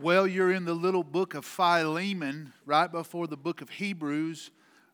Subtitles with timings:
[0.00, 4.50] Well, you're in the little book of Philemon, right before the book of Hebrews.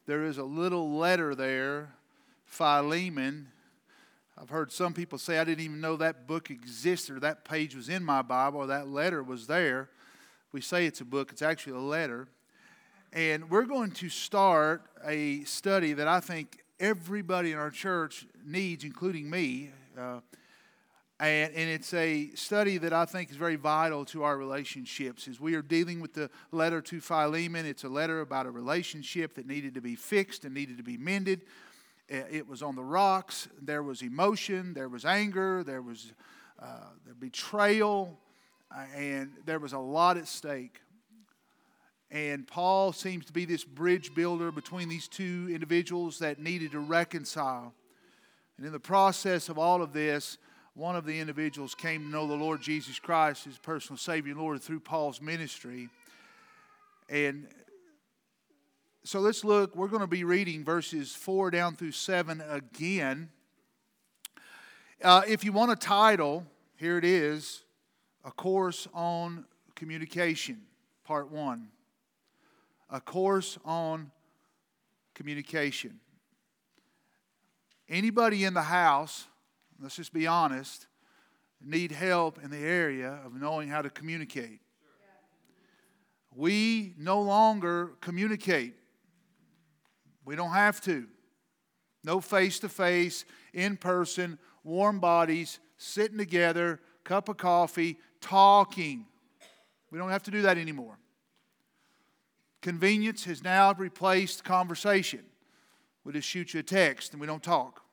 [0.07, 1.93] There is a little letter there,
[2.45, 3.47] Philemon.
[4.37, 7.77] I've heard some people say I didn't even know that book existed or that page
[7.77, 9.91] was in my Bible or that letter was there.
[10.51, 12.27] We say it's a book, it's actually a letter.
[13.13, 18.83] And we're going to start a study that I think everybody in our church needs,
[18.83, 19.71] including me.
[19.97, 20.19] Uh,
[21.19, 25.27] and, and, it's a study that I think is very vital to our relationships.
[25.29, 29.35] As we are dealing with the letter to Philemon, it's a letter about a relationship
[29.37, 31.43] that needed to be fixed and needed to be mended.
[32.09, 33.49] It was on the rocks.
[33.61, 36.13] There was emotion, there was anger, there was
[36.63, 38.19] uh, betrayal,
[38.75, 40.81] uh, and there was a lot at stake.
[42.11, 46.79] And Paul seems to be this bridge builder between these two individuals that needed to
[46.79, 47.75] reconcile.
[48.57, 50.39] And in the process of all of this,
[50.77, 54.41] one of the individuals came to know the Lord Jesus Christ, his personal Savior and
[54.41, 55.89] Lord, through Paul's ministry.
[57.09, 57.49] And
[59.03, 59.75] so let's look.
[59.75, 63.31] We're going to be reading verses 4 down through 7 again.
[65.03, 66.45] Uh, if you want a title,
[66.77, 67.63] here it is
[68.23, 70.61] A Course on Communication,
[71.05, 71.69] Part 1.
[72.91, 74.11] A Course on
[75.15, 76.01] Communication.
[77.89, 79.27] Anybody in the house
[79.81, 80.87] let's just be honest,
[81.61, 84.61] need help in the area of knowing how to communicate.
[86.35, 88.75] We no longer communicate.
[90.25, 91.07] We don't have to.
[92.05, 99.07] No face to face, in person, warm bodies, sitting together, cup of coffee, talking.
[99.91, 100.99] We don't have to do that anymore.
[102.61, 105.21] Convenience has now replaced conversation.
[106.05, 107.86] We just shoot you a text and we don't talk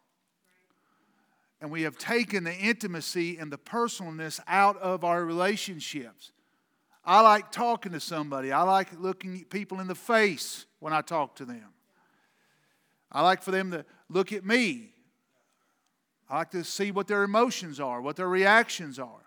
[1.64, 6.34] and we have taken the intimacy and the personalness out of our relationships.
[7.06, 8.52] I like talking to somebody.
[8.52, 11.70] I like looking people in the face when I talk to them.
[13.10, 14.90] I like for them to look at me.
[16.30, 19.24] I like to see what their emotions are, what their reactions are.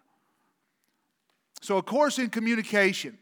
[1.63, 3.17] So, a course in communication.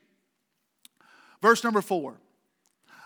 [1.41, 2.17] Verse number four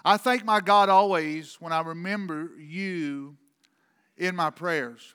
[0.07, 3.37] I thank my God always when I remember you
[4.17, 5.15] in my prayers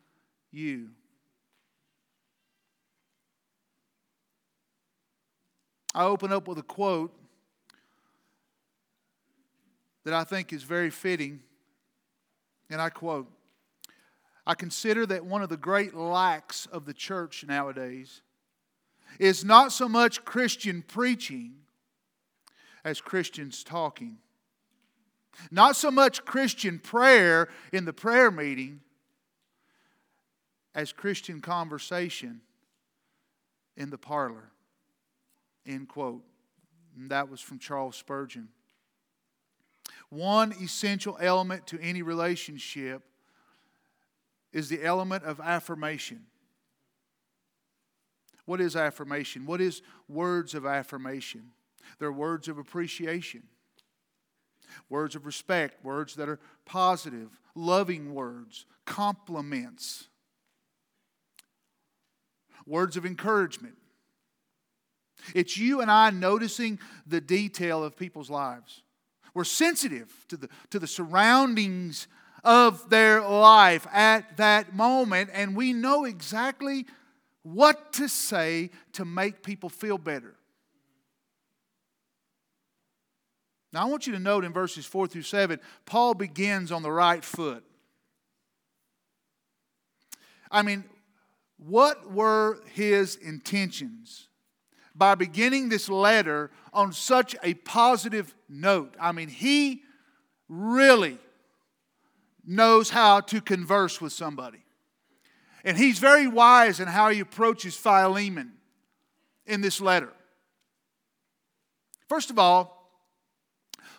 [0.51, 0.89] you.
[5.93, 7.13] I open up with a quote
[10.05, 11.41] that I think is very fitting,
[12.69, 13.27] and I quote
[14.45, 18.21] I consider that one of the great lacks of the church nowadays
[19.19, 21.53] is not so much Christian preaching
[22.83, 24.17] as Christians talking.
[25.51, 28.81] Not so much Christian prayer in the prayer meeting
[30.73, 32.41] as Christian conversation
[33.75, 34.51] in the parlor.
[35.65, 36.23] End quote.
[36.95, 38.49] And that was from Charles Spurgeon.
[40.09, 43.03] One essential element to any relationship
[44.51, 46.25] is the element of affirmation.
[48.45, 49.45] What is affirmation?
[49.45, 51.51] What is words of affirmation?
[51.99, 53.43] They're words of appreciation,
[54.89, 60.09] words of respect, words that are positive, loving words, compliments
[62.65, 63.75] words of encouragement.
[65.35, 68.81] It's you and I noticing the detail of people's lives.
[69.33, 72.07] We're sensitive to the, to the surroundings
[72.43, 76.85] of their life at that moment, and we know exactly
[77.43, 80.35] what to say to make people feel better.
[83.73, 86.91] Now, I want you to note in verses 4 through 7, Paul begins on the
[86.91, 87.63] right foot.
[90.51, 90.83] I mean,
[91.65, 94.27] what were his intentions
[94.95, 98.95] by beginning this letter on such a positive note?
[98.99, 99.83] I mean, he
[100.49, 101.19] really
[102.45, 104.63] knows how to converse with somebody.
[105.63, 108.53] And he's very wise in how he approaches Philemon
[109.45, 110.11] in this letter.
[112.09, 112.81] First of all,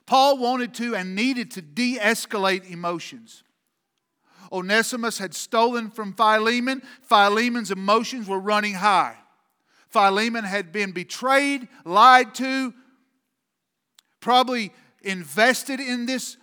[0.04, 3.44] Paul wanted to and needed to de escalate emotions.
[4.50, 6.82] Onesimus had stolen from Philemon.
[7.02, 9.16] Philemon's emotions were running high.
[9.88, 12.72] Philemon had been betrayed, lied to,
[14.20, 14.72] probably
[15.02, 16.36] invested in this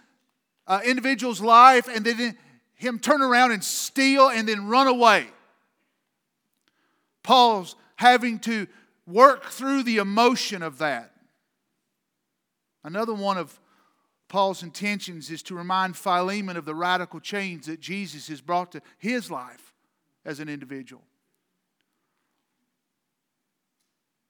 [0.68, 2.38] uh, individual's life, and then
[2.75, 5.28] him turn around and steal and then run away.
[7.24, 8.68] Paul's having to
[9.06, 11.12] work through the emotion of that.
[12.84, 13.60] Another one of
[14.30, 18.81] Paul's intentions is to remind Philemon of the radical change that Jesus has brought to
[19.00, 19.74] his life
[20.24, 21.02] as an individual.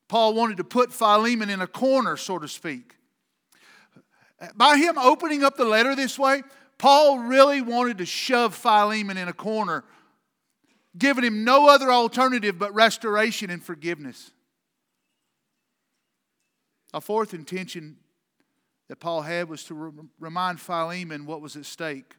[0.07, 2.95] Paul wanted to put Philemon in a corner, so to speak.
[4.55, 6.43] By him opening up the letter this way,
[6.77, 9.83] Paul really wanted to shove Philemon in a corner,
[10.97, 14.31] giving him no other alternative but restoration and forgiveness.
[16.93, 17.97] A fourth intention
[18.89, 22.15] that Paul had was to re- remind Philemon what was at stake.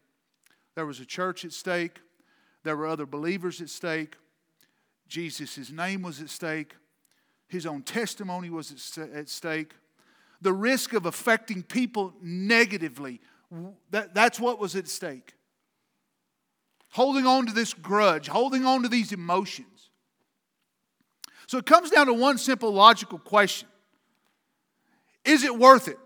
[0.76, 1.98] There was a church at stake,
[2.62, 4.16] there were other believers at stake,
[5.08, 6.74] Jesus' name was at stake,
[7.48, 9.74] his own testimony was at stake.
[10.40, 13.20] The risk of affecting people negatively,
[13.90, 15.34] that, that's what was at stake.
[16.92, 19.90] Holding on to this grudge, holding on to these emotions.
[21.48, 23.68] So it comes down to one simple logical question
[25.24, 25.98] Is it worth it?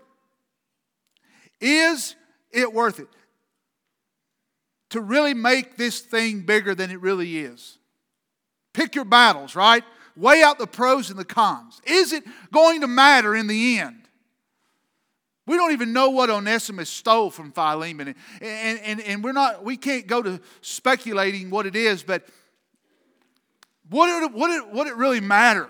[1.65, 2.15] Is
[2.51, 3.07] it worth it?
[4.91, 7.79] To really make this thing bigger than it really is.
[8.71, 9.83] Pick your battles, right?
[10.15, 11.81] Weigh out the pros and the cons.
[11.87, 12.23] Is it
[12.53, 14.03] going to matter in the end?
[15.47, 18.13] We don't even know what Onesimus stole from Philemon.
[18.41, 22.27] And, and, and, we're not, we can't go to speculating what it is, but
[23.89, 25.67] would it, would it, would it really matter?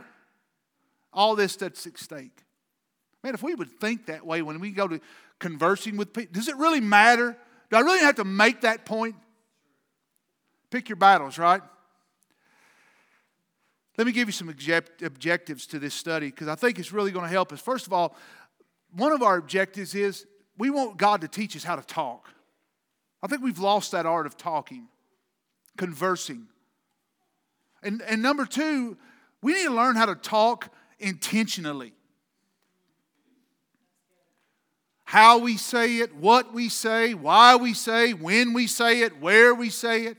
[1.13, 2.43] All this that's at stake.
[3.23, 4.99] Man, if we would think that way when we go to
[5.45, 7.37] conversing with people, does it really matter?
[7.69, 9.15] Do I really have to make that point?
[10.71, 11.61] Pick your battles, right?
[13.95, 17.25] Let me give you some objectives to this study because I think it's really going
[17.25, 17.61] to help us.
[17.61, 18.15] First of all,
[18.91, 20.25] one of our objectives is
[20.57, 22.29] we want God to teach us how to talk.
[23.21, 24.87] I think we've lost that art of talking,
[25.77, 26.47] conversing.
[27.83, 28.97] And, and number two,
[29.43, 31.93] we need to learn how to talk intentionally.
[35.15, 39.55] How we say it, what we say, why we say, when we say it, where
[39.55, 40.17] we say it.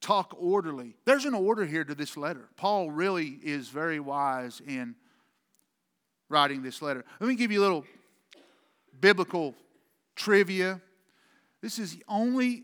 [0.00, 0.94] talk orderly.
[1.06, 2.48] There's an order here to this letter.
[2.56, 4.94] Paul really is very wise in
[6.28, 7.04] writing this letter.
[7.18, 7.84] Let me give you a little
[9.00, 9.56] biblical
[10.14, 10.80] trivia.
[11.62, 12.62] This is the only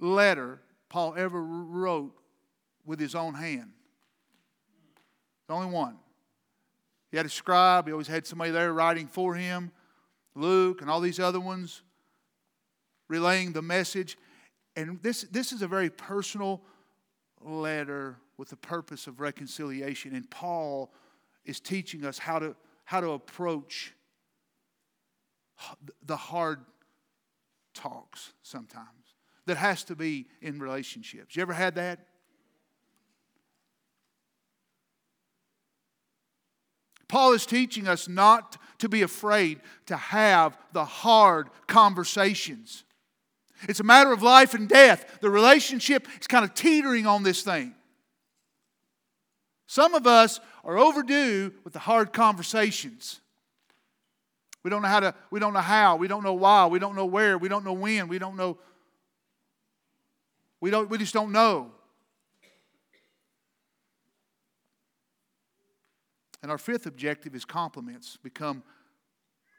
[0.00, 2.16] letter Paul ever wrote
[2.84, 3.73] with his own hand.
[5.48, 5.96] The only one.
[7.10, 9.70] He had a scribe, he always had somebody there writing for him.
[10.34, 11.82] Luke and all these other ones
[13.08, 14.18] relaying the message.
[14.74, 16.62] And this, this is a very personal
[17.40, 20.14] letter with the purpose of reconciliation.
[20.14, 20.92] And Paul
[21.44, 23.94] is teaching us how to, how to approach
[26.04, 26.60] the hard
[27.74, 28.88] talks sometimes
[29.46, 31.36] that has to be in relationships.
[31.36, 32.06] You ever had that?
[37.14, 42.82] Paul is teaching us not to be afraid to have the hard conversations.
[43.68, 45.20] It's a matter of life and death.
[45.20, 47.76] The relationship is kind of teetering on this thing.
[49.68, 53.20] Some of us are overdue with the hard conversations.
[54.64, 56.96] We don't know how to, we don't know how, we don't know why, we don't
[56.96, 58.58] know where, we don't know when, we don't know,
[60.60, 61.73] we don't, we just don't know.
[66.44, 68.62] And our fifth objective is compliments become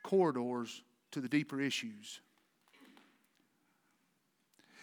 [0.04, 2.22] corridors to the deeper issues.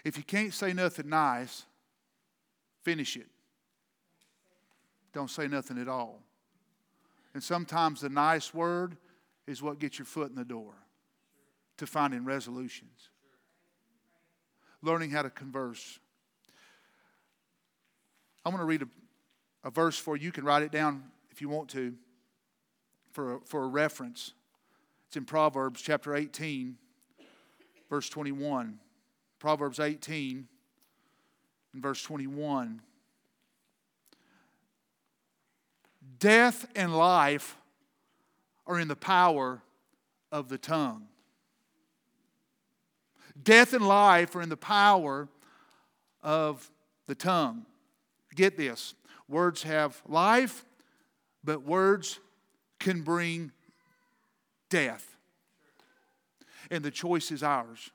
[0.05, 1.65] If you can't say nothing nice,
[2.83, 3.29] finish it.
[5.13, 6.25] Don't say nothing at all.
[7.35, 8.97] And sometimes the nice word
[9.47, 10.75] is what gets your foot in the door
[11.77, 13.11] to finding resolutions.
[14.83, 16.01] Learning how to converse.
[18.45, 18.89] I'm going to read a,
[19.69, 20.25] a verse for you.
[20.25, 21.05] You can write it down
[21.43, 21.95] you want to
[23.11, 24.33] for a, for a reference.
[25.09, 26.77] It's in Proverbs chapter 18,
[27.91, 28.79] verse 21.
[29.41, 30.47] Proverbs 18
[31.75, 32.81] and verse 21.
[36.21, 37.57] Death and life
[38.67, 39.61] are in the power
[40.31, 41.09] of the tongue.
[43.43, 45.29] Death and life are in the power
[46.23, 46.71] of
[47.09, 47.67] the tongue.
[48.37, 48.95] Get this
[49.29, 50.65] words have life,
[51.45, 52.21] but words
[52.79, 53.53] can bring
[54.69, 55.17] death.
[56.71, 57.91] And the choice is ours.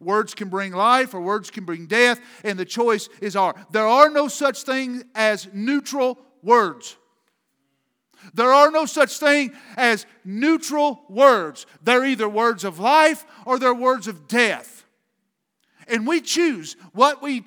[0.00, 3.56] Words can bring life or words can bring death, and the choice is ours.
[3.70, 6.96] There are no such thing as neutral words.
[8.34, 11.66] There are no such thing as neutral words.
[11.82, 14.84] They're either words of life or they're words of death.
[15.88, 17.44] And we choose what we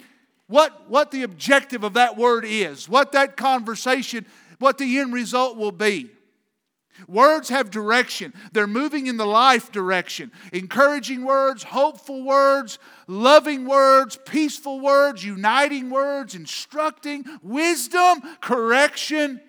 [0.48, 4.26] what what the objective of that word is, what that conversation,
[4.60, 6.10] what the end result will be.
[7.08, 8.34] Words have direction.
[8.54, 10.32] They're moving in the life direction.
[10.54, 19.42] Encouraging words, hopeful words, loving words, peaceful words, uniting words, instructing, wisdom, correction.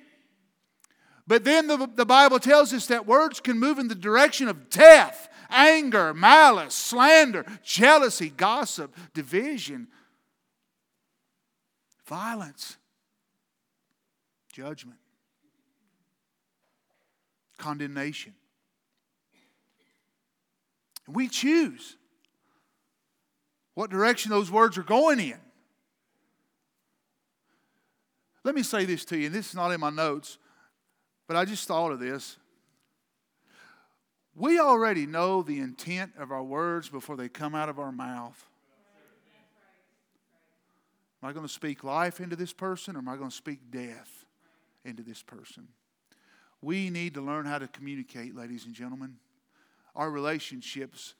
[1.29, 4.69] But then the, the Bible tells us that words can move in the direction of
[4.69, 9.87] death, anger, malice, slander, jealousy, gossip, division,
[12.07, 12.77] violence,
[14.53, 14.99] judgment
[17.59, 18.35] condemnation.
[21.09, 21.97] We choose
[23.75, 25.39] what direction those words are going in.
[28.45, 30.39] Let me say this to you, and this is not in my notes,
[31.27, 32.37] but I just thought of this.
[34.35, 38.45] We already know the intent of our words before they come out of our mouth.
[41.27, 43.73] Am I going to speak life into this person or am I going to speak
[43.73, 44.25] death
[44.85, 45.67] into this person?
[46.63, 49.17] We need to learn how to communicate, ladies and gentlemen.
[49.97, 51.15] Our relationships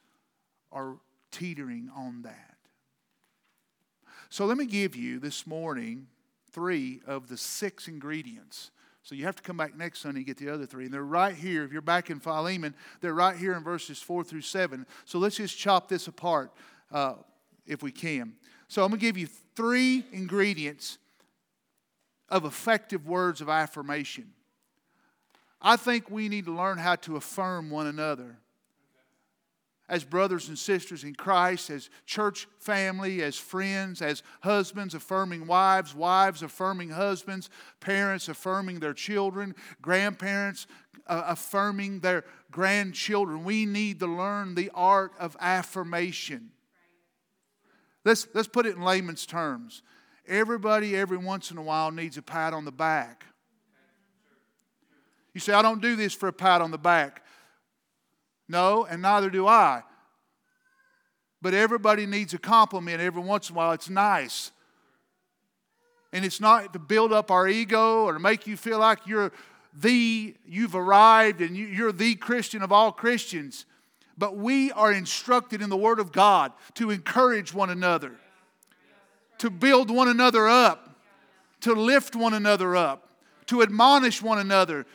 [0.71, 0.95] are
[1.29, 2.55] teetering on that.
[4.29, 6.07] So let me give you this morning
[6.53, 8.71] three of the six ingredients.
[9.03, 10.85] So you have to come back next Sunday and get the other three.
[10.85, 11.65] And they're right here.
[11.65, 14.85] If you're back in Philemon, they're right here in verses four through seven.
[15.03, 16.53] So let's just chop this apart
[16.93, 17.15] uh,
[17.65, 18.35] if we can.
[18.69, 20.99] So I'm going to give you three ingredients
[22.29, 24.31] of effective words of affirmation.
[25.59, 28.37] I think we need to learn how to affirm one another
[29.89, 35.95] as brothers and sisters in Christ, as church family, as friends, as husbands affirming wives,
[35.95, 37.49] wives affirming husbands,
[37.79, 40.67] parents affirming their children, grandparents
[41.07, 43.43] uh, affirming their grandchildren.
[43.43, 46.51] We need to learn the art of affirmation.
[48.07, 49.81] Let's, let's put it in layman's terms.
[50.25, 53.25] Everybody, every once in a while, needs a pat on the back.
[55.33, 57.21] You say, I don't do this for a pat on the back.
[58.47, 59.83] No, and neither do I.
[61.41, 63.73] But everybody needs a compliment every once in a while.
[63.73, 64.51] It's nice.
[66.13, 69.33] And it's not to build up our ego or to make you feel like you're
[69.73, 73.65] the, you've arrived and you're the Christian of all Christians.
[74.17, 78.13] But we are instructed in the Word of God to encourage one another,
[79.37, 80.89] to build one another up,
[81.61, 83.09] to lift one another up,
[83.47, 84.85] to admonish one another,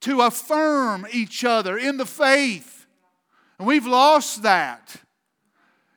[0.00, 2.86] to affirm each other in the faith.
[3.58, 4.96] And we've lost that.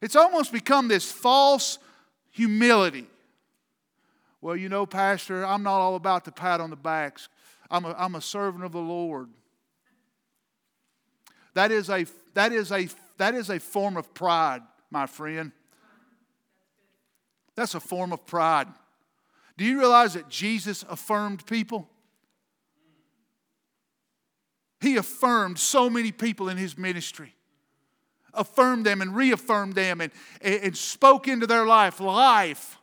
[0.02, 1.78] It's almost become this false
[2.32, 3.08] humility.
[4.42, 7.30] Well, you know, Pastor, I'm not all about the pat on the backs.
[7.70, 9.30] I'm a, I'm a servant of the Lord.
[11.54, 15.52] That is, a, that, is a, that is a form of pride, my friend.
[17.56, 18.68] That's a form of pride.
[19.58, 21.90] Do you realize that Jesus affirmed people?
[24.80, 27.36] He affirmed so many people in his ministry.
[28.34, 32.81] Affirmed them and reaffirmed them and, and spoke into their life life.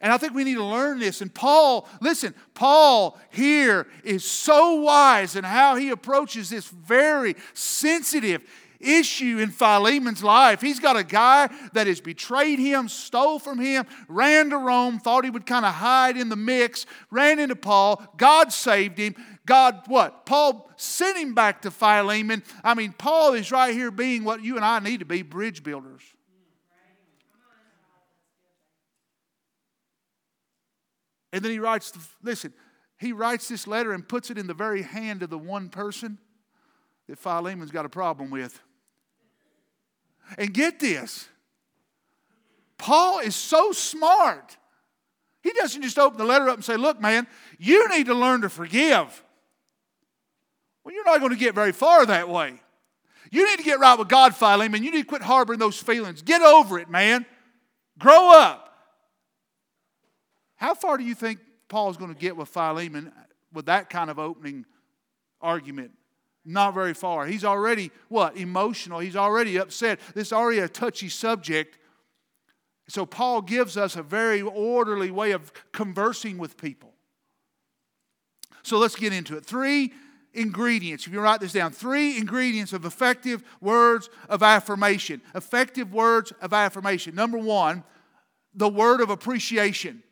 [0.00, 1.20] And I think we need to learn this.
[1.20, 8.42] And Paul, listen, Paul here is so wise in how he approaches this very sensitive
[8.80, 10.60] issue in Philemon's life.
[10.60, 15.24] He's got a guy that has betrayed him, stole from him, ran to Rome, thought
[15.24, 18.02] he would kind of hide in the mix, ran into Paul.
[18.16, 19.16] God saved him.
[19.46, 20.26] God, what?
[20.26, 22.42] Paul sent him back to Philemon.
[22.62, 25.62] I mean, Paul is right here being what you and I need to be bridge
[25.62, 26.02] builders.
[31.32, 31.92] And then he writes,
[32.22, 32.52] listen,
[32.98, 36.18] he writes this letter and puts it in the very hand of the one person
[37.08, 38.60] that Philemon's got a problem with.
[40.36, 41.28] And get this
[42.76, 44.56] Paul is so smart.
[45.42, 47.26] He doesn't just open the letter up and say, Look, man,
[47.58, 49.22] you need to learn to forgive.
[50.84, 52.60] Well, you're not going to get very far that way.
[53.30, 54.82] You need to get right with God, Philemon.
[54.82, 56.22] You need to quit harboring those feelings.
[56.22, 57.26] Get over it, man.
[57.98, 58.67] Grow up.
[60.58, 61.38] How far do you think
[61.68, 63.12] Paul's going to get with Philemon
[63.52, 64.66] with that kind of opening
[65.40, 65.92] argument?
[66.44, 67.26] Not very far.
[67.26, 68.98] He's already, what, emotional.
[68.98, 70.00] He's already upset.
[70.14, 71.78] This is already a touchy subject.
[72.88, 76.94] So, Paul gives us a very orderly way of conversing with people.
[78.62, 79.44] So, let's get into it.
[79.44, 79.92] Three
[80.32, 81.06] ingredients.
[81.06, 85.20] If you write this down, three ingredients of effective words of affirmation.
[85.34, 87.14] Effective words of affirmation.
[87.14, 87.84] Number one,
[88.54, 90.02] the word of appreciation.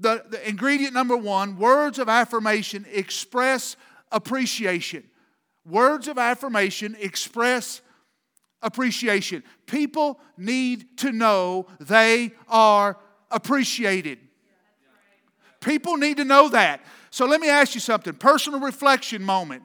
[0.00, 3.76] The, the ingredient number one words of affirmation express
[4.12, 5.04] appreciation.
[5.66, 7.80] Words of affirmation express
[8.62, 9.42] appreciation.
[9.66, 12.96] People need to know they are
[13.30, 14.18] appreciated.
[15.60, 16.80] People need to know that.
[17.10, 19.62] So let me ask you something personal reflection moment.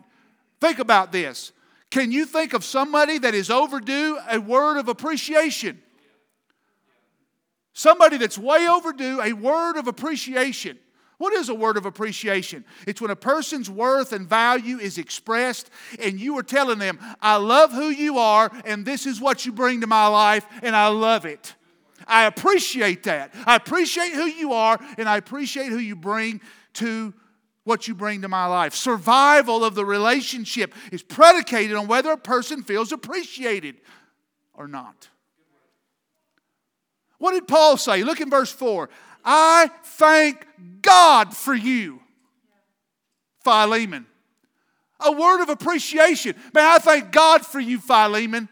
[0.60, 1.52] Think about this.
[1.92, 5.82] Can you think of somebody that is overdue a word of appreciation?
[7.74, 10.78] Somebody that's way overdue a word of appreciation.
[11.18, 12.66] What is a word of appreciation?
[12.86, 17.38] It's when a person's worth and value is expressed and you are telling them, I
[17.38, 20.88] love who you are and this is what you bring to my life and I
[20.88, 21.56] love it.
[22.06, 23.34] I appreciate that.
[23.46, 26.42] I appreciate who you are and I appreciate who you bring
[26.74, 27.14] to
[27.64, 28.76] what you bring to my life.
[28.76, 33.78] Survival of the relationship is predicated on whether a person feels appreciated
[34.54, 35.08] or not.
[37.24, 38.04] What did Paul say?
[38.04, 38.90] Look in verse 4.
[39.24, 40.46] I thank
[40.82, 42.02] God for you,
[43.46, 44.06] Philemon.
[45.00, 46.36] A word of appreciation.
[46.54, 48.50] Man, I thank God for you, Philemon.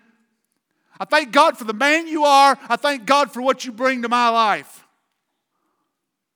[0.97, 2.57] I thank God for the man you are.
[2.69, 4.80] I thank God for what you bring to my life.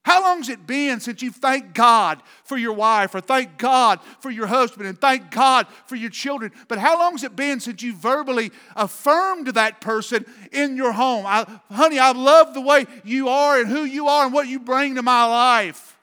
[0.05, 4.29] How long's it been since you thanked God for your wife or thank God for
[4.29, 6.51] your husband and thank God for your children?
[6.67, 11.25] But how long's it been since you verbally affirmed that person in your home?
[11.25, 14.59] I, honey, I love the way you are and who you are and what you
[14.59, 15.97] bring to my life.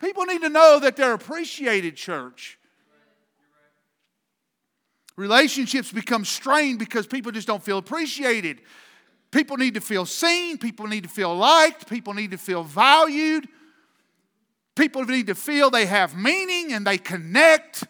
[0.00, 2.58] People need to know that they're appreciated, church.
[5.16, 8.62] Relationships become strained because people just don't feel appreciated.
[9.30, 10.58] People need to feel seen.
[10.58, 11.88] People need to feel liked.
[11.88, 13.46] People need to feel valued.
[14.74, 17.84] People need to feel they have meaning and they connect.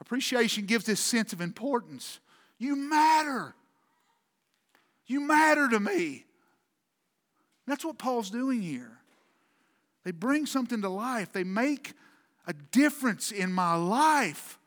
[0.00, 2.20] Appreciation gives this sense of importance.
[2.58, 3.54] You matter.
[5.06, 6.24] You matter to me.
[7.66, 8.98] That's what Paul's doing here.
[10.04, 11.94] They bring something to life, they make
[12.46, 14.58] a difference in my life.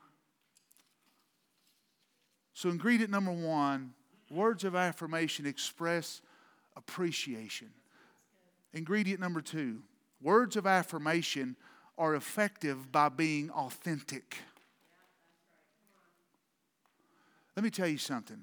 [2.57, 3.93] So, ingredient number one
[4.31, 6.23] words of affirmation express
[6.75, 7.69] appreciation.
[8.73, 9.83] Ingredient number two
[10.23, 11.55] words of affirmation
[11.99, 14.37] are effective by being authentic.
[17.55, 18.39] Let me tell you something.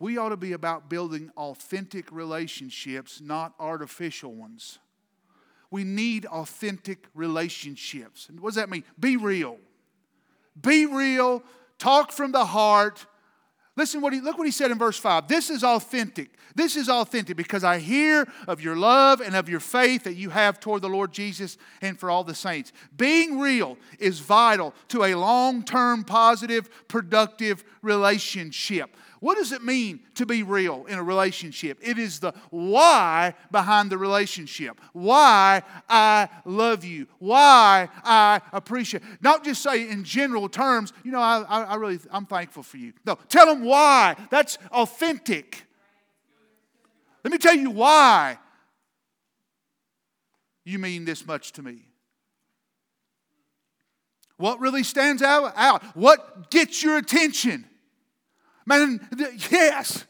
[0.00, 4.80] We ought to be about building authentic relationships, not artificial ones.
[5.70, 8.28] We need authentic relationships.
[8.28, 8.82] And what does that mean?
[8.98, 9.58] Be real.
[10.60, 11.44] Be real
[11.78, 13.06] talk from the heart.
[13.76, 15.28] Listen what he look what he said in verse 5.
[15.28, 16.30] This is authentic.
[16.54, 20.30] This is authentic because I hear of your love and of your faith that you
[20.30, 22.72] have toward the Lord Jesus and for all the saints.
[22.96, 28.96] Being real is vital to a long-term positive productive relationship.
[29.20, 31.78] What does it mean to be real in a relationship?
[31.82, 34.80] It is the why behind the relationship.
[34.92, 37.08] Why I love you.
[37.18, 39.02] Why I appreciate.
[39.20, 42.92] Not just say in general terms, you know, I, I really, I'm thankful for you.
[43.04, 44.16] No, tell them why.
[44.30, 45.64] That's authentic.
[47.24, 48.38] Let me tell you why
[50.64, 51.82] you mean this much to me.
[54.36, 55.52] What really stands out?
[55.56, 55.82] out?
[55.96, 57.64] What gets your attention?
[58.68, 59.00] Man,
[59.50, 60.04] yes.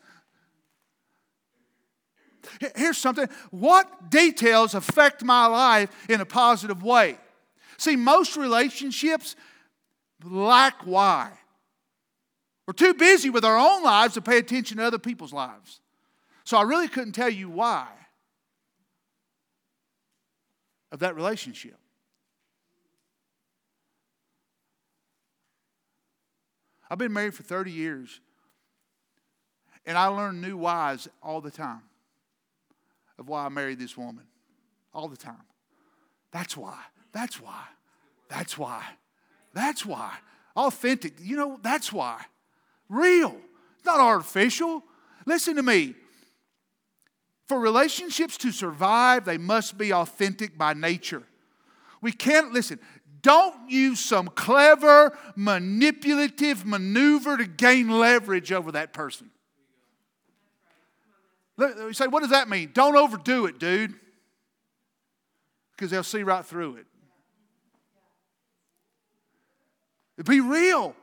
[2.74, 3.28] Here's something.
[3.50, 7.18] What details affect my life in a positive way?
[7.76, 9.36] See, most relationships
[10.24, 11.30] lack why.
[12.66, 15.80] We're too busy with our own lives to pay attention to other people's lives.
[16.42, 17.86] So I really couldn't tell you why
[20.90, 21.78] of that relationship.
[26.90, 28.20] I've been married for 30 years.
[29.88, 31.80] And I learn new whys all the time
[33.18, 34.24] of why I married this woman.
[34.92, 35.46] All the time.
[36.30, 36.78] That's why.
[37.12, 37.64] That's why.
[38.28, 38.84] That's why.
[39.54, 40.12] That's why.
[40.54, 41.14] Authentic.
[41.22, 42.22] You know, that's why.
[42.90, 43.34] Real.
[43.86, 44.84] Not artificial.
[45.24, 45.94] Listen to me.
[47.46, 51.22] For relationships to survive, they must be authentic by nature.
[52.02, 52.78] We can't, listen,
[53.22, 59.30] don't use some clever, manipulative maneuver to gain leverage over that person.
[61.58, 62.70] You say, what does that mean?
[62.72, 63.94] Don't overdo it, dude.
[65.72, 66.86] Because they'll see right through it.
[70.24, 70.94] Be real.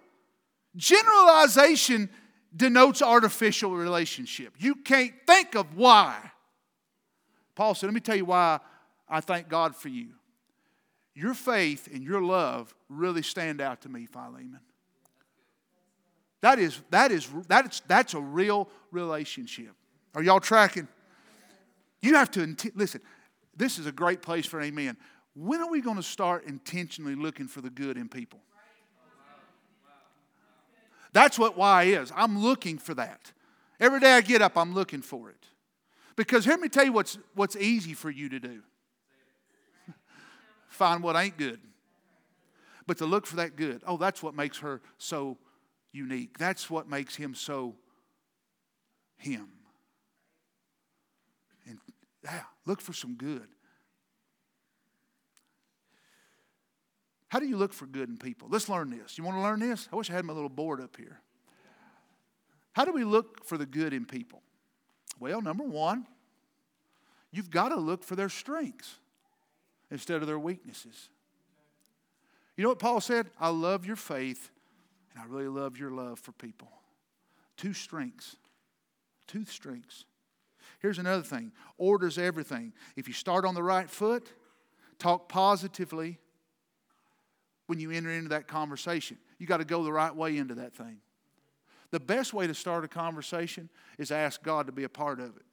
[0.75, 2.09] Generalization
[2.55, 4.53] denotes artificial relationship.
[4.59, 6.31] You can't think of why.
[7.55, 8.59] Paul said, Let me tell you why
[9.07, 10.09] I thank God for you.
[11.13, 14.59] your faith and your love really stand out to me, Philemon.
[16.41, 19.73] That is, that is, that's, that's a real relationship.
[20.15, 20.87] Are y'all tracking?
[22.01, 23.01] You have to, listen,
[23.55, 24.97] this is a great place for amen.
[25.35, 28.39] When are we going to start intentionally looking for the good in people?
[31.11, 32.11] That's what why is.
[32.15, 33.31] I'm looking for that.
[33.79, 35.47] Every day I get up, I'm looking for it.
[36.15, 38.61] Because let me tell you what's, what's easy for you to do
[40.67, 41.59] find what ain't good.
[42.87, 43.81] But to look for that good.
[43.85, 45.37] Oh, that's what makes her so
[45.91, 46.37] unique.
[46.37, 47.75] That's what makes him so
[49.17, 49.47] him.
[52.25, 53.47] Yeah, look for some good.
[57.29, 58.47] How do you look for good in people?
[58.49, 59.17] Let's learn this.
[59.17, 59.87] You want to learn this?
[59.93, 61.21] I wish I had my little board up here.
[62.73, 64.41] How do we look for the good in people?
[65.19, 66.07] Well, number one,
[67.31, 68.95] you've got to look for their strengths
[69.91, 71.09] instead of their weaknesses.
[72.57, 73.29] You know what Paul said?
[73.39, 74.49] I love your faith
[75.13, 76.69] and I really love your love for people.
[77.55, 78.35] Two strengths.
[79.27, 80.05] Two strengths.
[80.85, 82.71] Here's another thing orders everything.
[82.95, 84.31] If you start on the right foot,
[84.99, 86.19] talk positively
[87.65, 89.17] when you enter into that conversation.
[89.39, 90.97] You got to go the right way into that thing.
[91.89, 93.67] The best way to start a conversation
[93.97, 95.45] is ask God to be a part of it.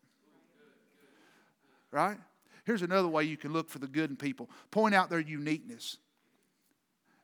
[1.91, 2.19] Right?
[2.67, 5.97] Here's another way you can look for the good in people point out their uniqueness.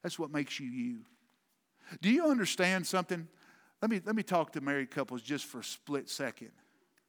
[0.03, 1.01] That's what makes you you.
[2.01, 3.29] Do you understand something?
[3.83, 6.53] Let me, let me talk to married couples just for a split second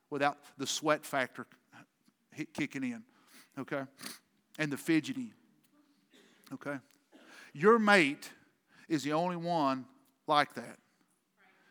[0.09, 1.45] without the sweat factor
[2.53, 3.03] kicking in,
[3.57, 3.83] okay?
[4.57, 5.33] And the fidgety,
[6.53, 6.77] okay?
[7.53, 8.29] Your mate
[8.87, 9.85] is the only one
[10.27, 10.77] like that.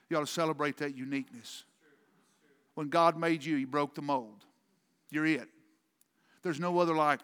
[0.08, 1.64] You ought to celebrate that uniqueness.
[2.74, 4.44] When God made you, He broke the mold.
[5.10, 5.48] You're it.
[6.42, 7.20] There's no other like.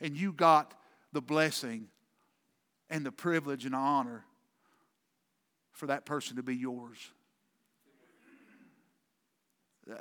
[0.00, 0.74] And you got
[1.12, 1.88] the blessing
[2.90, 4.24] and the privilege and honor
[5.72, 6.98] for that person to be yours.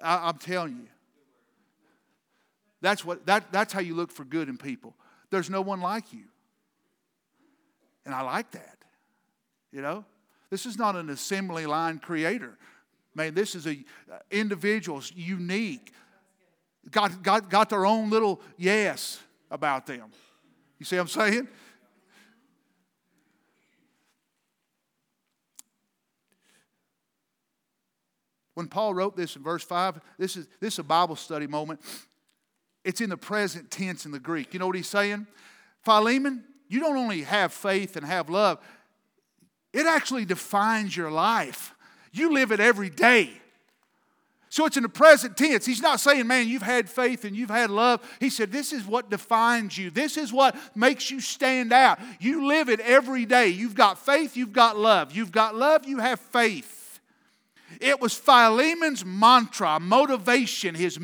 [0.02, 0.88] I, am telling you.
[2.82, 4.96] That's, what, that, that's how you look for good in people.
[5.30, 6.24] There's no one like you.
[8.06, 8.78] And I like that.
[9.72, 10.06] You know?
[10.50, 12.58] This is not an assembly line creator.
[13.14, 13.78] Man, this is a
[14.12, 15.94] uh, individuals unique.
[16.90, 20.12] Got, got, got their own little yes about them.
[20.80, 21.48] You see what I'm saying?
[28.54, 31.80] When Paul wrote this in verse 5, this is, this is a Bible study moment.
[32.84, 34.54] It's in the present tense in the Greek.
[34.54, 35.28] You know what he's saying?
[35.84, 38.60] Philemon, you don't only have faith and have love,
[39.74, 41.74] it actually defines your life.
[42.12, 43.32] You live it every day.
[44.50, 45.66] So it's in the present tense.
[45.66, 48.02] He's not saying, man, you've had faith and you've had love.
[48.20, 49.90] He said, this is what defines you.
[49.90, 52.00] This is what makes you stand out.
[52.20, 53.48] You live it every day.
[53.48, 55.14] You've got faith, you've got love.
[55.14, 56.81] You've got love, you have faith.
[57.82, 60.98] It was Philemon's mantra, motivation, his,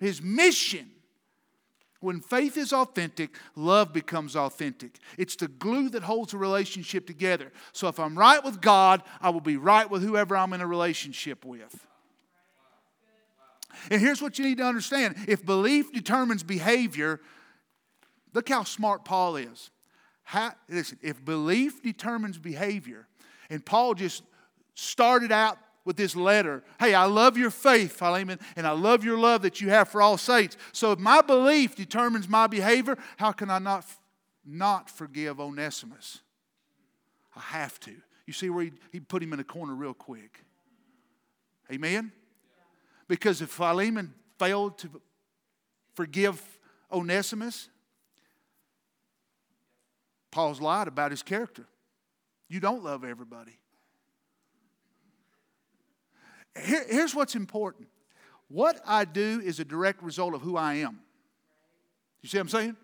[0.00, 0.88] his mission
[2.02, 4.98] when faith is authentic, love becomes authentic.
[5.16, 7.52] It's the glue that holds a relationship together.
[7.72, 10.66] So if I'm right with God, I will be right with whoever I'm in a
[10.66, 11.86] relationship with.
[13.88, 17.20] And here's what you need to understand if belief determines behavior,
[18.34, 19.70] look how smart Paul is.
[20.24, 23.06] How, listen, if belief determines behavior,
[23.48, 24.24] and Paul just
[24.74, 26.62] started out with this letter.
[26.78, 30.00] Hey, I love your faith, Philemon, and I love your love that you have for
[30.00, 30.56] all saints.
[30.72, 33.84] So if my belief determines my behavior, how can I not,
[34.44, 36.20] not forgive Onesimus?
[37.34, 37.94] I have to.
[38.26, 40.44] You see where he, he put him in a corner real quick.
[41.70, 42.12] Amen?
[43.08, 44.88] Because if Philemon failed to
[45.94, 46.40] forgive
[46.90, 47.68] Onesimus,
[50.30, 51.66] Paul's lied about his character.
[52.48, 53.58] You don't love everybody.
[56.60, 57.88] Here, here's what's important
[58.48, 61.00] what I do is a direct result of who I am.
[62.20, 62.76] You see what I'm saying?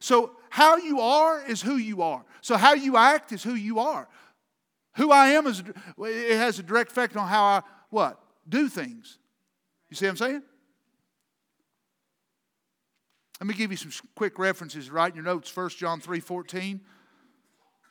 [0.00, 2.24] So, how you are is who you are.
[2.40, 4.08] So, how you act is who you are.
[4.96, 5.62] Who I am is
[5.98, 9.18] it has a direct effect on how I what do things.
[9.90, 10.42] You see what I'm saying?
[13.40, 14.90] Let me give you some quick references.
[14.90, 15.54] Write in your notes.
[15.54, 16.80] 1 John 3 14,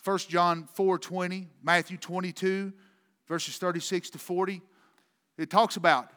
[0.04, 2.74] 1 John 4 20, Matthew 22,
[3.28, 4.62] verses 36 to 40.
[5.38, 6.10] It talks about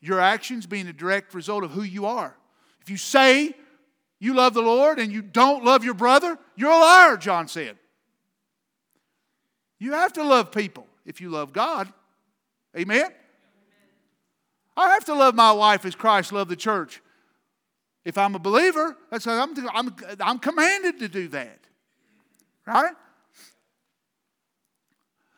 [0.00, 2.36] your actions being a direct result of who you are.
[2.80, 3.54] If you say
[4.18, 7.78] you love the Lord and you don't love your brother, you're a liar, John said.
[9.78, 11.92] You have to love people if you love God.
[12.76, 13.10] Amen?
[14.76, 17.00] I have to love my wife as Christ loved the church.
[18.04, 21.60] If I'm a believer, that's I'm, I'm, I'm commanded to do that.
[22.66, 22.92] Right?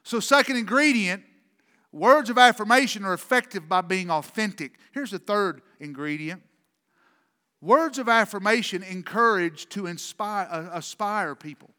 [0.07, 1.25] So, second ingredient
[1.90, 4.79] words of affirmation are effective by being authentic.
[4.92, 6.45] Here's the third ingredient
[7.61, 11.71] words of affirmation encourage to inspire, uh, aspire people.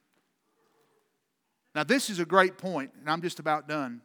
[1.73, 4.01] Now, this is a great point, and I'm just about done.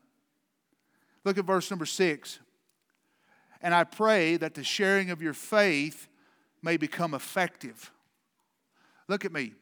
[1.25, 2.39] Look at verse number six.
[3.61, 6.07] And I pray that the sharing of your faith
[6.63, 7.91] may become effective.
[9.09, 9.55] Look at me.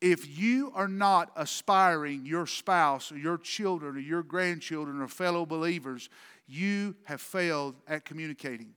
[0.00, 5.46] If you are not aspiring your spouse or your children or your grandchildren or fellow
[5.46, 6.10] believers,
[6.46, 8.74] you have failed at communicating.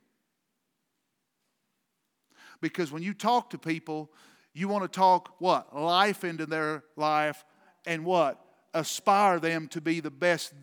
[2.62, 4.10] Because when you talk to people,
[4.54, 5.76] you want to talk what?
[5.76, 7.46] Life into their life
[7.86, 8.40] and what?
[8.74, 10.54] Aspire them to be the best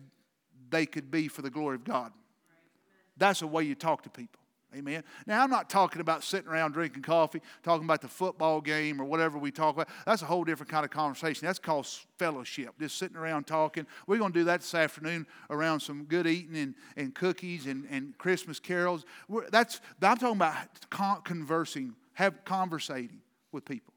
[0.69, 2.11] they could be for the glory of God.
[3.15, 4.39] That's the way you talk to people.
[4.75, 5.03] Amen.
[5.25, 9.05] Now, I'm not talking about sitting around drinking coffee, talking about the football game or
[9.05, 9.87] whatever we talk about.
[10.05, 11.45] That's a whole different kind of conversation.
[11.45, 11.87] That's called
[12.19, 13.87] fellowship, just sitting around talking.
[14.07, 17.87] We're going to do that this afternoon around some good eating and, and cookies and,
[17.89, 19.05] and Christmas carols.
[19.51, 23.21] That's, I'm talking about conversing, have conversating
[23.53, 23.93] with people.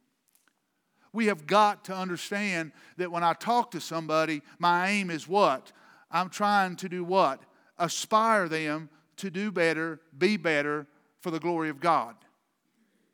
[1.13, 5.73] We have got to understand that when I talk to somebody, my aim is what?
[6.13, 7.43] I'm trying to do what?
[7.77, 8.89] Aspire them
[9.21, 10.87] to do better, be better
[11.21, 12.17] for the glory of God.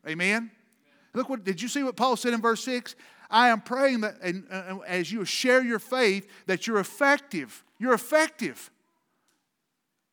[0.09, 0.51] Amen?
[1.14, 2.95] Look what, did you see what Paul said in verse 6?
[3.31, 7.64] I am praying that and, uh, as you share your faith, that you're effective.
[7.79, 8.71] You're effective.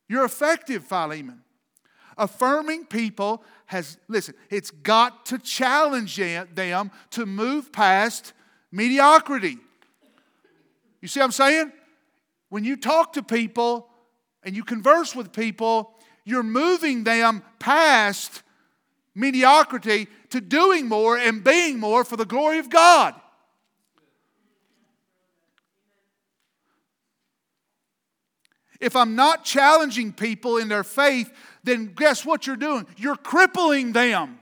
[0.07, 1.41] You're effective, Philemon.
[2.17, 8.33] Affirming people has, listen, it's got to challenge them to move past
[8.71, 9.57] mediocrity.
[11.01, 11.71] You see what I'm saying?
[12.49, 13.89] When you talk to people,
[14.43, 15.93] and you converse with people,
[16.25, 18.43] you're moving them past
[19.15, 23.15] mediocrity to doing more and being more for the glory of God.
[28.79, 31.31] If I'm not challenging people in their faith,
[31.63, 32.85] then guess what you're doing?
[32.97, 34.39] You're crippling them.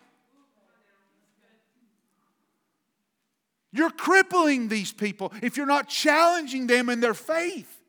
[3.72, 7.81] You're crippling these people if you're not challenging them in their faith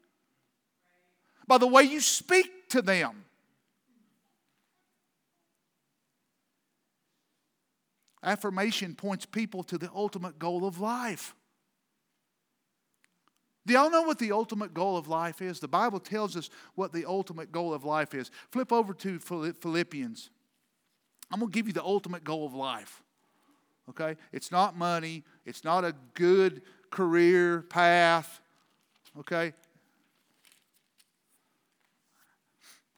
[1.47, 3.25] by the way you speak to them.
[8.23, 11.35] Affirmation points people to the ultimate goal of life.
[13.67, 15.61] Do y'all know what the ultimate goal of life is?
[15.61, 18.31] The Bible tells us what the ultimate goal of life is.
[18.51, 20.31] Flip over to Philippians.
[21.31, 23.03] I'm going to give you the ultimate goal of life.
[23.89, 24.17] Okay?
[24.33, 28.41] It's not money, it's not a good career path.
[29.21, 29.53] Okay?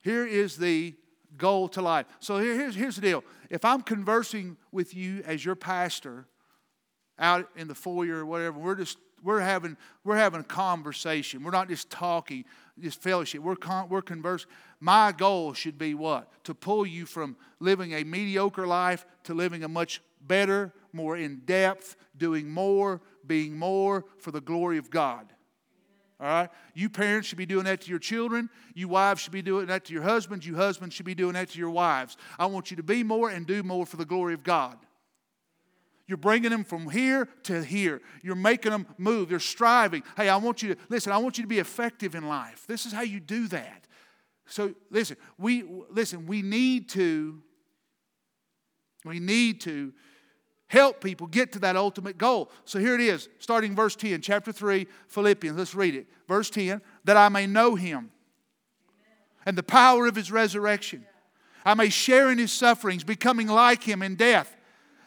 [0.05, 0.95] Here is the
[1.39, 2.07] goal to life.
[2.21, 3.25] So here, here's, here's the deal.
[3.49, 6.27] If I'm conversing with you as your pastor
[7.19, 11.43] out in the foyer or whatever, we're just we're having we're having a conversation.
[11.43, 12.45] We're not just talking,
[12.79, 13.41] just fellowship.
[13.41, 14.51] We're con- we're conversing.
[14.79, 16.31] My goal should be what?
[16.45, 21.41] To pull you from living a mediocre life to living a much better, more in
[21.47, 25.34] depth, doing more, being more for the glory of God.
[26.21, 26.49] All right?
[26.75, 28.49] You parents should be doing that to your children.
[28.75, 30.47] You wives should be doing that to your husbands.
[30.47, 32.17] You husbands should be doing that to your wives.
[32.39, 34.79] I want you to be more and do more for the glory of God.
[36.07, 38.03] You're bringing them from here to here.
[38.23, 39.31] You're making them move.
[39.31, 40.03] They're striving.
[40.17, 41.13] Hey, I want you to listen.
[41.13, 42.67] I want you to be effective in life.
[42.67, 43.87] This is how you do that.
[44.47, 46.27] So listen, we listen.
[46.27, 47.41] We need to.
[49.05, 49.93] We need to
[50.75, 52.51] help people get to that ultimate goal.
[52.65, 55.57] So here it is, starting verse 10, chapter 3, Philippians.
[55.57, 56.07] Let's read it.
[56.29, 58.11] Verse 10 that I may know him
[59.47, 61.07] and the power of his resurrection.
[61.65, 64.55] I may share in his sufferings, becoming like him in death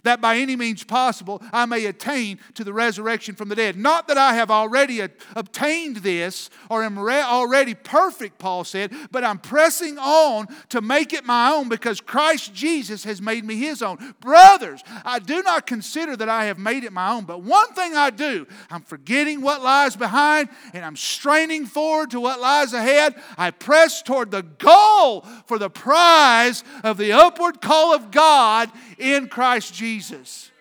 [0.08, 3.78] that by any means possible I may attain to the resurrection from the dead.
[3.78, 5.02] Not that I have already
[5.36, 11.14] obtained this or am re- already perfect, Paul said, but I'm pressing on to make
[11.14, 14.16] it my own because Christ Jesus has made me his own.
[14.20, 17.96] Brothers, I do not consider that I have made it my own, but one thing
[17.96, 23.16] I do, I'm forgetting what lies behind and I'm straining forward to what lies ahead.
[23.38, 29.28] I press toward the goal for the prize of the upward call of God in
[29.28, 30.52] Christ Jesus.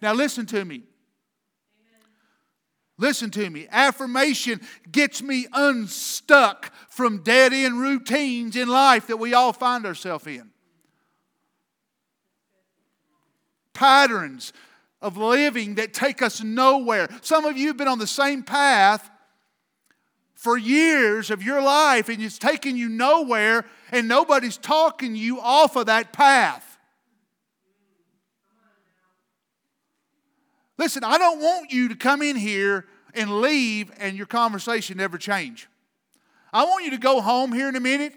[0.00, 0.82] Now, listen to me.
[2.96, 3.66] Listen to me.
[3.70, 10.26] Affirmation gets me unstuck from dead end routines in life that we all find ourselves
[10.26, 10.50] in.
[13.72, 14.52] Patterns
[15.02, 17.08] of living that take us nowhere.
[17.20, 19.10] Some of you have been on the same path
[20.34, 25.74] for years of your life and it's taken you nowhere, and nobody's talking you off
[25.74, 26.73] of that path.
[30.76, 35.18] Listen, I don't want you to come in here and leave and your conversation never
[35.18, 35.68] change.
[36.52, 38.14] I want you to go home here in a minute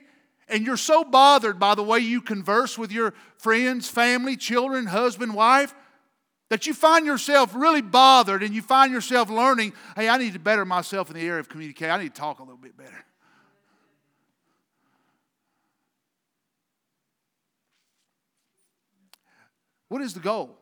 [0.47, 5.33] and you're so bothered by the way you converse with your friends, family, children, husband,
[5.33, 5.73] wife,
[6.49, 10.39] that you find yourself really bothered and you find yourself learning, hey, I need to
[10.39, 11.91] better myself in the area of communication.
[11.91, 13.03] I need to talk a little bit better.
[19.89, 20.56] What is the goal?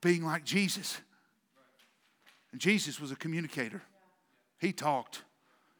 [0.00, 1.00] Being like Jesus.
[2.52, 3.82] And Jesus was a communicator.
[4.58, 5.22] He talked.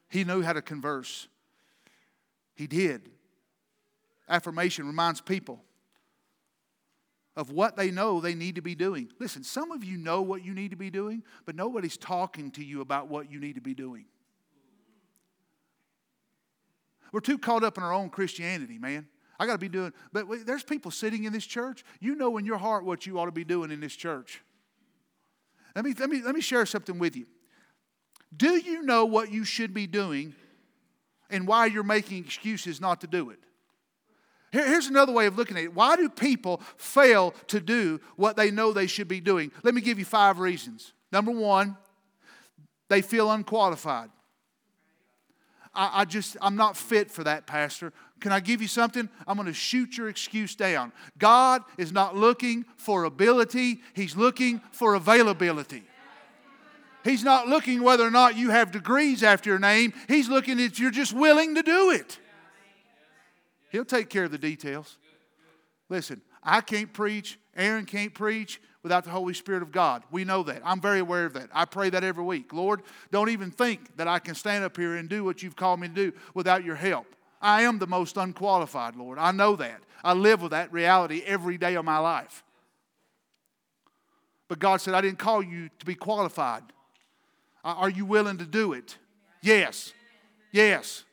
[0.08, 1.28] He knew how to converse.
[2.54, 3.10] He did.
[4.28, 5.62] Affirmation reminds people
[7.36, 9.08] of what they know they need to be doing.
[9.18, 12.64] Listen, some of you know what you need to be doing, but nobody's talking to
[12.64, 14.04] you about what you need to be doing.
[17.12, 19.08] We're too caught up in our own Christianity, man.
[19.40, 21.82] I got to be doing, but there's people sitting in this church.
[21.98, 24.42] You know in your heart what you ought to be doing in this church.
[25.74, 27.24] Let me, let me, let me share something with you.
[28.36, 30.34] Do you know what you should be doing
[31.30, 33.38] and why you're making excuses not to do it?
[34.52, 35.74] Here, here's another way of looking at it.
[35.74, 39.52] Why do people fail to do what they know they should be doing?
[39.62, 40.92] Let me give you five reasons.
[41.10, 41.78] Number one,
[42.90, 44.10] they feel unqualified.
[45.74, 47.94] I, I just, I'm not fit for that, Pastor.
[48.20, 49.08] Can I give you something?
[49.26, 50.92] I'm going to shoot your excuse down.
[51.18, 55.84] God is not looking for ability, He's looking for availability.
[57.02, 59.94] He's not looking whether or not you have degrees after your name.
[60.06, 62.18] He's looking if you're just willing to do it.
[63.70, 64.98] He'll take care of the details.
[65.88, 70.02] Listen, I can't preach, Aaron can't preach without the Holy Spirit of God.
[70.10, 70.62] We know that.
[70.64, 71.48] I'm very aware of that.
[71.52, 72.52] I pray that every week.
[72.52, 75.80] Lord, don't even think that I can stand up here and do what you've called
[75.80, 77.06] me to do without your help.
[77.40, 79.18] I am the most unqualified, Lord.
[79.18, 79.80] I know that.
[80.02, 82.42] I live with that reality every day of my life.
[84.48, 86.62] But God said, I didn't call you to be qualified.
[87.64, 88.96] Uh, are you willing to do it?
[89.42, 89.92] Yes.
[90.52, 91.04] Yes.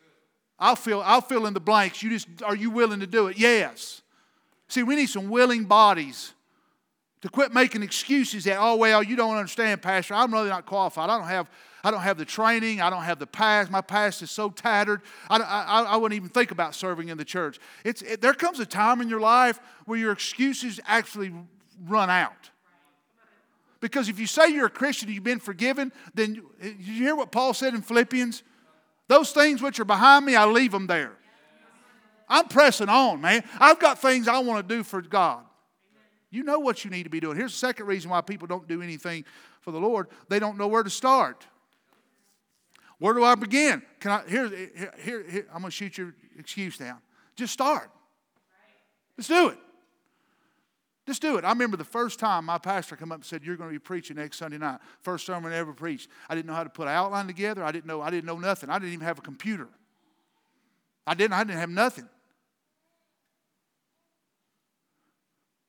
[0.59, 2.01] I'll fill, I'll fill in the blanks.
[2.01, 3.37] You just are you willing to do it?
[3.37, 4.01] Yes.
[4.67, 6.33] See, we need some willing bodies
[7.21, 10.13] to quit making excuses that, oh well, you don't understand, Pastor.
[10.13, 11.09] I'm really not qualified.
[11.09, 11.49] I don't have
[11.83, 12.81] I don't have the training.
[12.81, 13.69] I don't have the past.
[13.69, 15.01] My past is so tattered.
[15.29, 17.59] I, I, I wouldn't even think about serving in the church.
[17.83, 21.33] It's, it, there comes a time in your life where your excuses actually
[21.85, 22.49] run out.
[23.79, 27.15] Because if you say you're a Christian, and you've been forgiven, then you, you hear
[27.15, 28.43] what Paul said in Philippians?
[29.07, 31.13] Those things which are behind me, I leave them there.
[32.27, 33.43] I'm pressing on, man.
[33.59, 35.43] I've got things I want to do for God.
[36.29, 37.37] You know what you need to be doing.
[37.37, 39.23] Here's the second reason why people don't do anything
[39.61, 41.45] for the Lord they don't know where to start.
[42.99, 43.81] Where do I begin?
[43.99, 44.49] Can I here,
[45.03, 46.97] here, here I'm gonna shoot your excuse down.
[47.35, 47.91] Just start.
[49.17, 49.57] Let's do it.
[51.07, 51.45] Just do it.
[51.45, 53.79] I remember the first time my pastor come up and said, You're going to be
[53.79, 54.79] preaching next Sunday night.
[55.01, 56.09] First sermon I ever preached.
[56.27, 57.63] I didn't know how to put an outline together.
[57.63, 58.69] I didn't know, I didn't know nothing.
[58.69, 59.69] I didn't even have a computer.
[61.07, 62.09] I didn't, I didn't have nothing.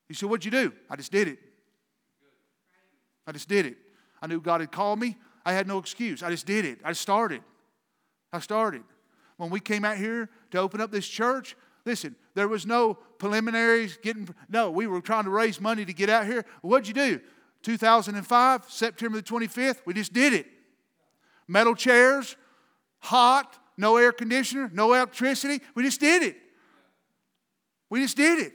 [0.09, 0.73] He said, What'd you do?
[0.89, 1.39] I just did it.
[3.25, 3.77] I just did it.
[4.21, 5.15] I knew God had called me.
[5.45, 6.23] I had no excuse.
[6.23, 6.79] I just did it.
[6.83, 7.41] I started.
[8.31, 8.83] I started.
[9.37, 13.97] When we came out here to open up this church, listen, there was no preliminaries
[14.01, 16.45] getting, no, we were trying to raise money to get out here.
[16.61, 17.21] What'd you do?
[17.63, 20.45] 2005, September the 25th, we just did it.
[21.47, 22.35] Metal chairs,
[22.99, 25.63] hot, no air conditioner, no electricity.
[25.73, 26.37] We just did it.
[27.89, 28.53] We just did it.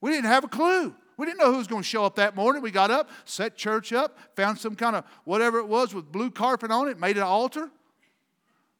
[0.00, 0.94] We didn't have a clue.
[1.18, 2.62] We didn't know who was going to show up that morning.
[2.62, 6.30] We got up, set church up, found some kind of whatever it was with blue
[6.30, 7.68] carpet on it, made an altar.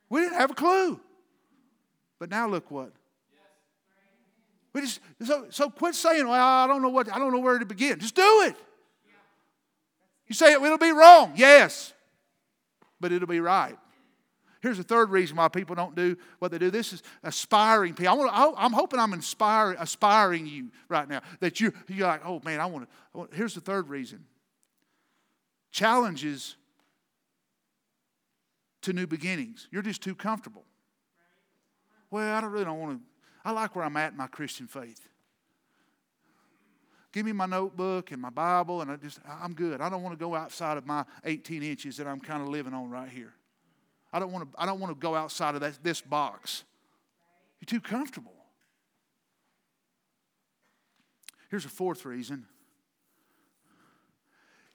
[0.09, 1.01] We didn't have a clue.
[2.21, 2.93] But now look what.
[4.73, 7.59] We just so, so quit saying, well, I don't know what I don't know where
[7.59, 7.99] to begin.
[7.99, 8.55] Just do it.
[10.29, 11.33] You say it, it'll be wrong.
[11.35, 11.93] Yes.
[13.01, 13.77] But it'll be right.
[14.61, 16.71] Here's the third reason why people don't do what they do.
[16.71, 18.29] This is aspiring people.
[18.29, 21.21] I am hoping I'm inspiring, aspiring you right now.
[21.41, 23.29] That you, you're like, oh man, I want to.
[23.33, 24.25] Here's the third reason
[25.71, 26.57] challenges
[28.83, 29.69] to new beginnings.
[29.71, 30.65] You're just too comfortable.
[32.11, 33.05] Well, I don't really don't want to.
[33.45, 35.09] I like where I'm at in my Christian faith.
[37.13, 39.81] Give me my notebook and my Bible, and I just, I'm good.
[39.81, 42.75] I don't want to go outside of my 18 inches that I'm kind of living
[42.75, 43.35] on right here.
[44.13, 46.65] I don't want to, I don't want to go outside of that, this box.
[47.61, 48.33] You're too comfortable.
[51.51, 52.47] Here's a fourth reason.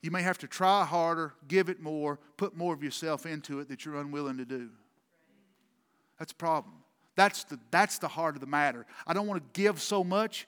[0.02, 3.68] You may have to try harder, give it more, put more of yourself into it
[3.68, 4.68] that you're unwilling to do.
[6.18, 6.74] That's a problem.
[7.16, 8.86] That's the, that's the heart of the matter.
[9.06, 10.46] I don't want to give so much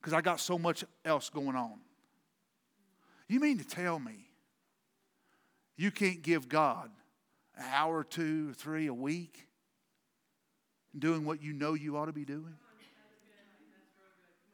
[0.00, 1.80] because I got so much else going on.
[3.28, 4.30] You mean to tell me
[5.76, 6.90] You can't give God
[7.60, 9.46] an hour two or three a week
[10.98, 12.54] doing what you know you ought to be doing.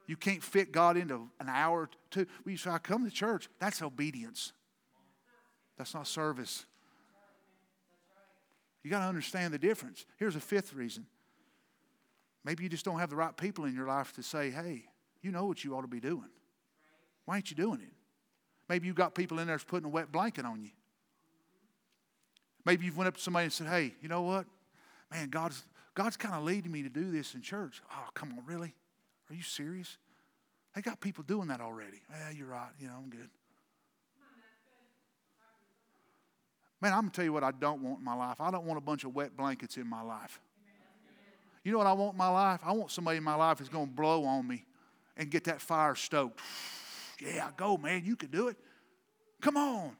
[0.06, 2.26] You can't fit God into an hour or two.
[2.44, 3.48] We say, I come to church.
[3.58, 4.52] That's obedience.
[5.78, 6.64] That's not service.
[8.84, 10.06] You got to understand the difference.
[10.16, 11.06] Here's a fifth reason.
[12.44, 14.84] Maybe you just don't have the right people in your life to say, hey,
[15.22, 16.30] you know what you ought to be doing.
[17.24, 17.92] Why ain't you doing it?
[18.68, 20.70] Maybe you've got people in there that's putting a wet blanket on you.
[22.66, 24.44] Maybe you've went up to somebody and said, hey, you know what?
[25.12, 25.62] Man, God's,
[25.94, 27.80] God's kind of leading me to do this in church.
[27.92, 28.74] Oh, come on, really?
[29.30, 29.96] Are you serious?
[30.74, 32.02] They got people doing that already.
[32.10, 32.70] Yeah, you're right.
[32.80, 33.30] You know, I'm good.
[36.82, 38.40] Man, I'm going to tell you what I don't want in my life.
[38.40, 40.40] I don't want a bunch of wet blankets in my life.
[41.62, 42.60] You know what I want in my life?
[42.64, 44.66] I want somebody in my life that's going to blow on me
[45.16, 46.40] and get that fire stoked.
[47.18, 48.02] Yeah, go, man.
[48.04, 48.58] You can do it.
[49.40, 49.96] Come on.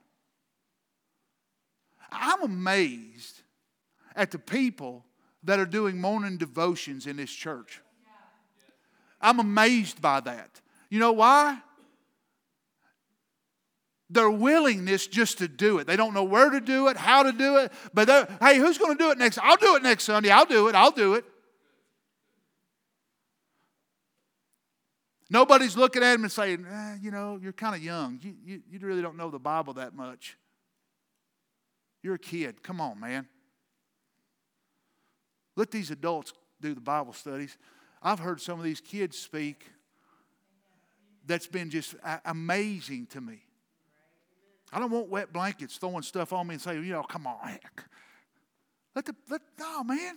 [2.18, 3.42] I'm amazed
[4.14, 5.04] at the people
[5.44, 7.80] that are doing morning devotions in this church.
[9.20, 10.60] I'm amazed by that.
[10.90, 11.58] You know why?
[14.08, 15.86] Their willingness just to do it.
[15.86, 18.08] They don't know where to do it, how to do it, but
[18.40, 19.38] hey, who's going to do it next?
[19.42, 20.30] I'll do it next Sunday.
[20.30, 20.74] I'll do it.
[20.74, 21.24] I'll do it.
[25.28, 28.20] Nobody's looking at him and saying, eh, you know, you're kind of young.
[28.22, 30.36] You, you, you really don't know the Bible that much.
[32.06, 32.62] You're a kid.
[32.62, 33.26] Come on, man.
[35.56, 37.58] Let these adults do the Bible studies.
[38.00, 39.66] I've heard some of these kids speak
[41.26, 43.40] that's been just amazing to me.
[44.72, 47.38] I don't want wet blankets throwing stuff on me and saying, you know, come on,
[47.42, 47.82] heck.
[48.94, 50.16] Let the, let, no, man.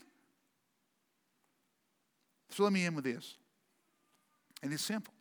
[2.49, 3.35] So let me end with this.
[4.61, 5.15] And it's simple.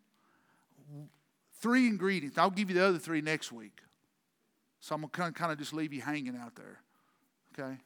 [1.63, 2.37] Three ingredients.
[2.37, 3.81] I'll give you the other three next week.
[4.81, 6.81] So I'm going to kind of just leave you hanging out there.
[7.53, 7.77] Okay?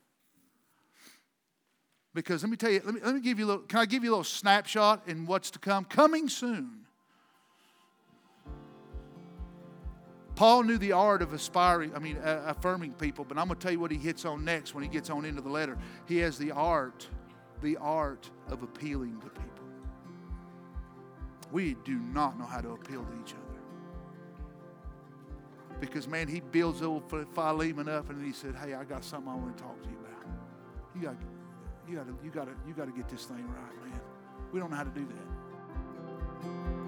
[2.14, 3.86] Because let me tell you, let me, let me give you a little, can I
[3.86, 5.84] give you a little snapshot in what's to come?
[5.84, 6.82] Coming soon.
[10.34, 13.62] Paul knew the art of aspiring, I mean, uh, affirming people, but I'm going to
[13.62, 15.78] tell you what he hits on next when he gets on into the letter.
[16.07, 17.07] He has the art,
[17.62, 19.49] the art of appealing to people.
[21.51, 23.51] We do not know how to appeal to each other.
[25.83, 27.03] Because, man, he builds old
[27.35, 29.97] Philemon up and he said, Hey, I got something I want to talk to you
[29.99, 30.14] about.
[30.95, 31.16] You got,
[31.89, 34.01] you got to, you got to, you got to get this thing right, man.
[34.53, 36.82] We don't know how to do that.